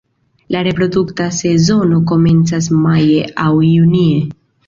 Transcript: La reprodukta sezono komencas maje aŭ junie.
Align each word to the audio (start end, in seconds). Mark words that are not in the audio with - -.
La 0.53 0.61
reprodukta 0.67 1.27
sezono 1.39 1.99
komencas 2.11 2.71
maje 2.87 3.21
aŭ 3.47 3.53
junie. 3.67 4.19